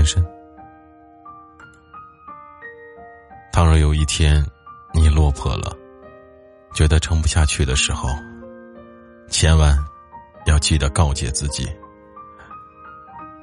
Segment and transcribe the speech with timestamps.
[0.00, 0.26] 情深。
[3.52, 4.44] 倘若有一天
[4.94, 5.76] 你落魄了，
[6.72, 8.08] 觉得撑不下去的时候，
[9.28, 9.76] 千万
[10.46, 11.68] 要记得告诫自己：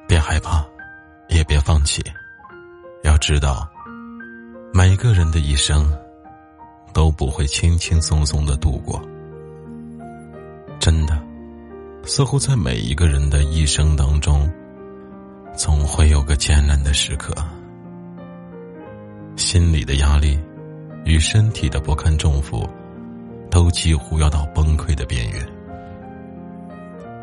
[0.08, 0.64] 别害怕，
[1.28, 2.02] 也别放弃。
[3.04, 3.68] 要知道，
[4.72, 5.96] 每个人的一生
[6.92, 9.00] 都不会轻轻松松的度过。
[10.80, 11.22] 真的，
[12.04, 14.50] 似乎在每一个人的一生当中，
[15.58, 17.34] 总会有个艰难的时刻。
[19.34, 20.38] 心里的压力
[21.04, 22.64] 与身体的不堪重负，
[23.50, 25.44] 都几乎要到崩溃的边缘。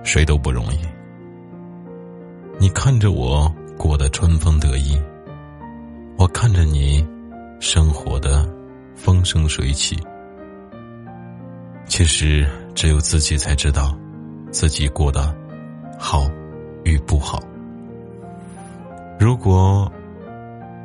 [0.04, 0.80] 谁都不容易。
[2.60, 5.02] 你看着我过得春风得意。
[6.18, 7.08] 我看着你，
[7.62, 8.46] 生活的
[8.96, 9.98] 风生水起。
[11.86, 13.98] 其实只有自己才知道，
[14.52, 15.34] 自己过得
[15.98, 16.30] 好
[16.84, 17.40] 与不好。
[19.20, 19.92] 如果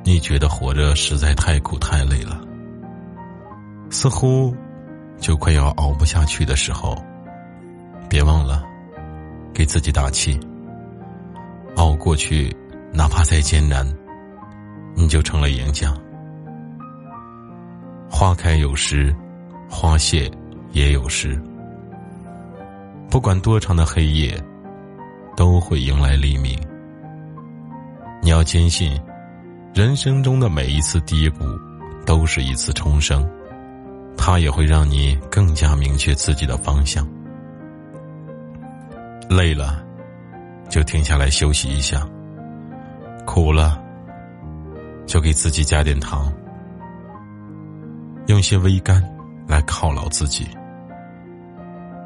[0.05, 2.41] 你觉得活着实在太苦太累了，
[3.91, 4.55] 似乎
[5.19, 6.97] 就快要熬不下去的时候，
[8.09, 8.65] 别忘了
[9.53, 10.39] 给自己打气。
[11.77, 12.55] 熬过去，
[12.93, 13.87] 哪怕再艰难。
[14.95, 15.95] 你就成了赢家。
[18.11, 19.15] 花开有时，
[19.69, 20.31] 花谢
[20.73, 21.41] 也有时。
[23.09, 24.37] 不管多长的黑夜，
[25.37, 26.59] 都会迎来黎明。
[28.31, 28.97] 你要坚信，
[29.75, 31.45] 人生中的每一次低谷，
[32.07, 33.29] 都是一次重生，
[34.17, 37.05] 它也会让你更加明确自己的方向。
[39.29, 39.85] 累了，
[40.69, 42.07] 就停下来休息一下。
[43.27, 43.83] 苦了。
[45.09, 46.33] 就给自己加点糖，
[48.29, 49.03] 用些微甘
[49.49, 50.47] 来犒劳自己。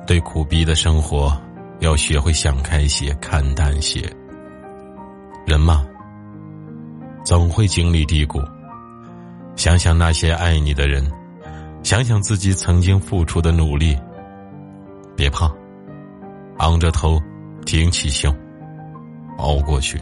[0.07, 1.39] 对苦逼的生活，
[1.81, 4.11] 要学会想开些、看淡些。
[5.45, 5.85] 人嘛，
[7.25, 8.41] 总会经历低谷。
[9.57, 11.05] 想想那些爱你的人，
[11.83, 13.99] 想想自己曾经付出的努力。
[15.17, 15.51] 别怕，
[16.59, 17.21] 昂着头，
[17.65, 18.35] 挺起胸，
[19.39, 20.01] 熬过去。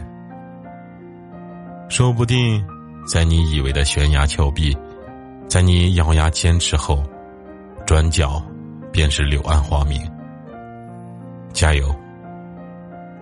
[1.89, 2.63] 说不定。
[3.05, 4.73] 在你以为的悬崖峭壁，
[5.49, 7.03] 在你咬牙坚持后，
[7.85, 8.41] 转角
[8.93, 9.99] 便是柳暗花明。
[11.51, 11.93] 加油，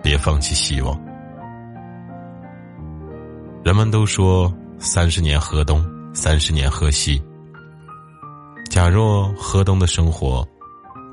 [0.00, 0.96] 别放弃希望。
[3.64, 7.22] 人们都说三十年河东，三十年河西。
[8.68, 10.44] 假若河东的生活，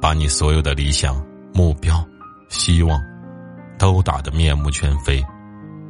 [0.01, 1.23] 把你所有的理想、
[1.53, 2.03] 目标、
[2.49, 2.99] 希望，
[3.77, 5.23] 都打得面目全非，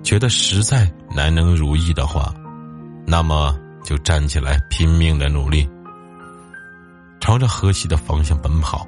[0.04, 2.34] 觉得实在难能如意的话。
[3.08, 5.68] 那么就站起来，拼命的努力，
[7.22, 8.86] 朝着河西的方向奔跑。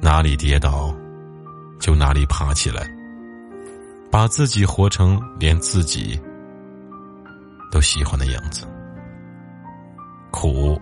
[0.00, 0.94] 哪里跌倒，
[1.80, 2.88] 就哪里爬起来，
[4.16, 6.18] 把自己活成连自己
[7.70, 8.66] 都喜欢的样子。
[10.30, 10.80] 苦，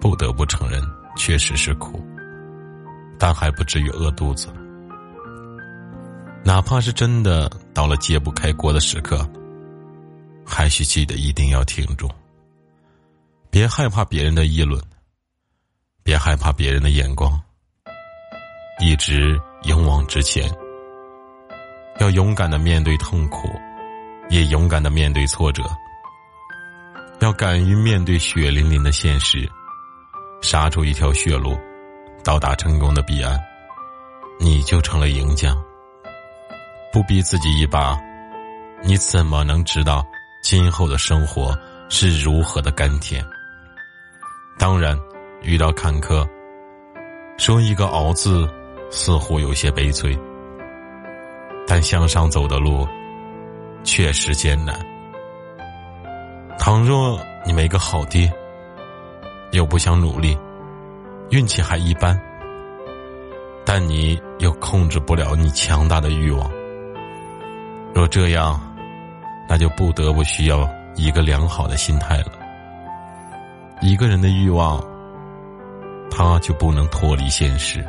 [0.00, 0.82] 不得不承认，
[1.18, 2.02] 确实是苦，
[3.18, 4.48] 但还不至于饿肚子。
[6.42, 9.28] 哪怕是真的到了揭不开锅的时刻。
[10.46, 12.08] 还需记得一定要挺住，
[13.50, 14.82] 别害怕别人的议论，
[16.02, 17.38] 别害怕别人的眼光，
[18.80, 20.50] 一直勇往直前。
[21.98, 23.48] 要勇敢的面对痛苦，
[24.28, 25.62] 也勇敢的面对挫折。
[27.20, 29.48] 要敢于面对血淋淋的现实，
[30.40, 31.56] 杀出一条血路，
[32.24, 33.40] 到达成功的彼岸，
[34.40, 35.54] 你就成了赢家。
[36.92, 37.96] 不逼自己一把，
[38.82, 40.04] 你怎么能知道？
[40.42, 41.56] 今后的生活
[41.88, 43.24] 是如何的甘甜？
[44.58, 44.98] 当然，
[45.42, 46.28] 遇到坎坷，
[47.38, 48.48] 说一个“熬”字，
[48.90, 50.18] 似乎有些悲催。
[51.66, 52.86] 但向上走的路，
[53.84, 54.78] 确实艰难。
[56.58, 58.30] 倘若你没个好爹，
[59.52, 60.38] 又不想努力，
[61.30, 62.20] 运气还一般，
[63.64, 66.50] 但你又控制不了你强大的欲望。
[67.94, 68.60] 若这样，
[69.48, 72.32] 那就不得不需要一个良好的心态了。
[73.80, 74.82] 一个人的欲望，
[76.10, 77.84] 他就不能脱离现实。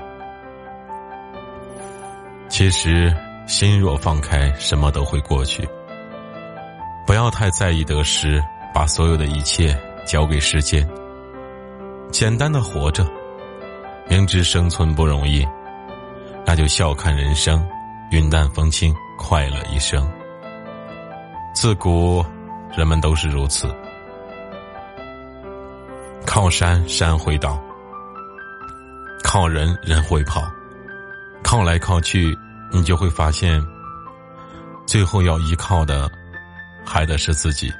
[2.50, 5.68] 其实，心若放开，什么都会过去。
[7.06, 8.42] 不要太在意得失，
[8.74, 10.88] 把所有的一切交给时间。
[12.12, 13.06] 简单的活着，
[14.08, 15.46] 明知生存不容易，
[16.46, 17.66] 那就笑看人生，
[18.12, 20.10] 云淡风轻，快乐一生。
[21.54, 22.24] 自古，
[22.76, 23.74] 人们都是如此。
[26.26, 27.62] 靠山山会倒，
[29.24, 30.42] 靠人人会跑，
[31.44, 32.36] 靠来靠去，
[32.74, 33.64] 你就会发现，
[34.88, 36.10] 最后要依靠的
[36.84, 37.72] 还得是自己。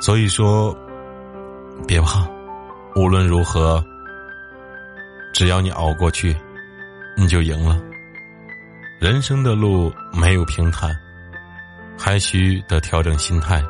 [0.00, 0.72] 所以说，
[1.86, 2.24] 别怕，
[2.94, 3.84] 无论如何，
[5.32, 6.34] 只要你熬过去，
[7.16, 7.76] 你就赢了。
[9.00, 10.96] 人生的路没有平坦，
[11.98, 13.60] 还需得调整心态，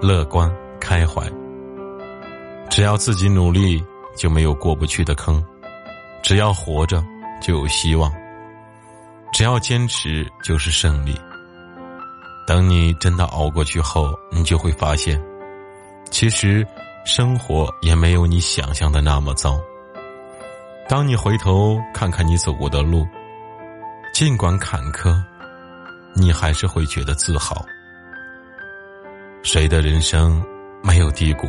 [0.00, 1.22] 乐观开怀。
[2.70, 3.84] 只要自己努力，
[4.16, 5.38] 就没有过不去的坑；
[6.22, 7.04] 只要活着，
[7.40, 8.10] 就有希望；
[9.32, 11.14] 只要坚持，就是胜利。
[12.46, 15.20] 等你真的熬过去后，你就会发现，
[16.10, 16.66] 其实
[17.04, 19.60] 生活也没有你想象的那么糟。
[20.88, 23.06] 当你回头看看你走过的路，
[24.14, 25.20] 尽管坎坷，
[26.14, 27.64] 你还是会觉得自豪。
[29.42, 30.40] 谁的人生
[30.82, 31.48] 没有低谷？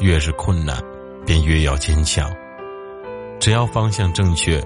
[0.00, 0.82] 越是困难，
[1.24, 2.30] 便越要坚强。
[3.44, 4.58] 只要方向正确，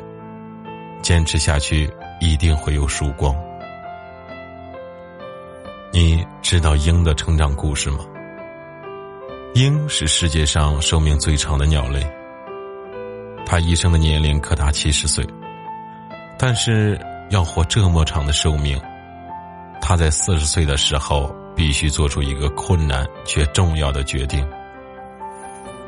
[1.03, 3.35] 坚持下去，一定会有曙光。
[5.91, 7.99] 你知道鹰的成长故事吗？
[9.55, 12.01] 鹰是世界上寿命最长的鸟类，
[13.45, 15.27] 它一生的年龄可达七十岁。
[16.39, 16.97] 但是
[17.31, 18.81] 要活这么长的寿命，
[19.81, 24.49] 它在四十岁的时候必须做出一个困难却重要的决定。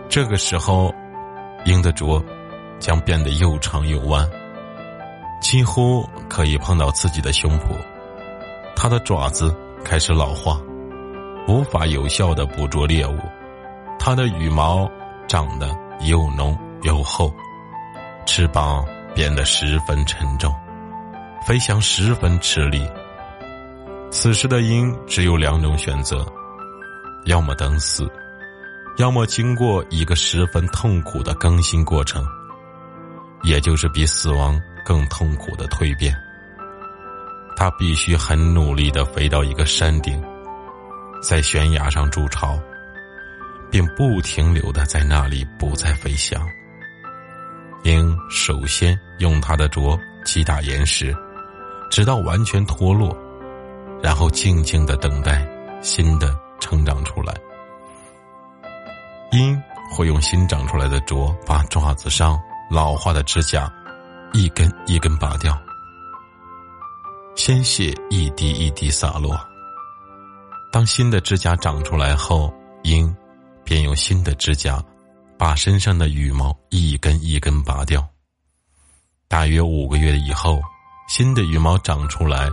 [0.08, 0.92] 这个时候，
[1.64, 2.20] 鹰的啄
[2.80, 4.28] 将变得又长又弯，
[5.40, 7.76] 几乎可以碰到自己的胸脯。
[8.74, 9.54] 它的爪子
[9.84, 10.60] 开始老化，
[11.46, 13.18] 无法有效的捕捉猎物。
[13.98, 14.90] 它的羽毛
[15.28, 15.68] 长得
[16.00, 17.32] 又浓又厚，
[18.26, 18.84] 翅膀。
[19.12, 20.54] 变得十分沉重，
[21.44, 22.88] 飞翔十分吃力。
[24.08, 26.24] 此时的鹰只有两种选择：
[27.24, 28.08] 要么等死，
[28.98, 32.24] 要么经过一个十分痛苦的更新过程，
[33.42, 36.14] 也就是比死亡更痛苦的蜕变。
[37.56, 40.22] 他必须很努力的飞到一个山顶，
[41.22, 42.58] 在悬崖上筑巢，
[43.70, 46.40] 并不停留的在那里不再飞翔。
[47.84, 51.14] 鹰首先用它的啄击打岩石，
[51.90, 53.16] 直到完全脱落，
[54.02, 55.46] 然后静静的等待
[55.82, 57.34] 新的成长出来。
[59.32, 59.58] 鹰
[59.90, 62.38] 会用新长出来的啄把爪子上
[62.70, 63.70] 老化的指甲
[64.32, 65.60] 一根一根拔掉，
[67.34, 69.38] 鲜血一滴一滴洒落。
[70.72, 72.52] 当新的指甲长出来后，
[72.84, 73.14] 鹰
[73.64, 74.82] 便用新的指甲。
[75.40, 78.06] 把身上的羽毛一根一根拔掉。
[79.26, 80.60] 大约五个月以后，
[81.08, 82.50] 新的羽毛长出来，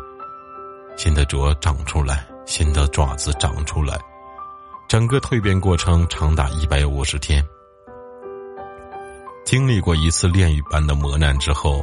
[0.96, 4.00] 新的啄长出来，新的爪子长出来，
[4.88, 7.46] 整个蜕变过程长达一百五十天。
[9.48, 11.82] 经历过一次炼狱般的磨难之后，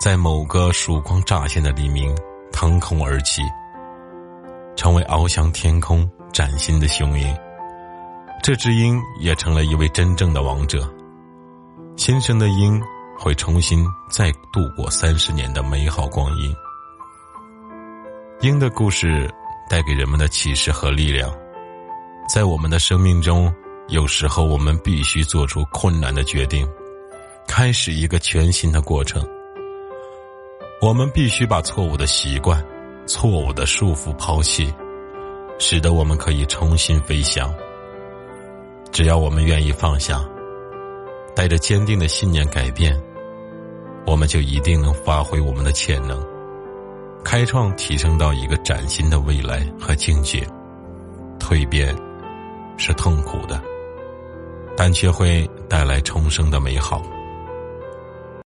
[0.00, 2.16] 在某个曙光乍现的黎明，
[2.52, 3.42] 腾空而起，
[4.76, 7.36] 成为翱翔天空、崭新的雄鹰。
[8.44, 10.88] 这只鹰也成了一位真正的王者。
[11.96, 12.80] 新生的鹰
[13.18, 16.54] 会重新再度过三十年的美好光阴。
[18.42, 19.28] 鹰的故事
[19.68, 21.28] 带给人们的启示和力量，
[22.32, 23.52] 在我们的生命中，
[23.92, 26.66] 有时候我们必须做出困难的决定，
[27.46, 29.22] 开始一个全新的过程。
[30.80, 32.64] 我们必须把错误的习惯、
[33.06, 34.72] 错误的束缚抛弃，
[35.58, 37.54] 使得我们可以重新飞翔。
[38.90, 40.26] 只要我们愿意放下，
[41.36, 42.98] 带着坚定的信念改变，
[44.06, 46.18] 我们就一定能发挥我们的潜能，
[47.22, 50.48] 开创提升到一个崭新的未来和境界。
[51.38, 51.94] 蜕变
[52.78, 53.62] 是痛苦的，
[54.76, 57.02] 但却会带来重生的美好。